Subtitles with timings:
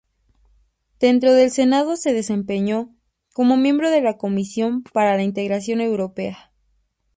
[0.99, 2.91] Dentro del Senado se desempeñó
[3.33, 6.51] como miembro de la Comisión para la Integración Europea.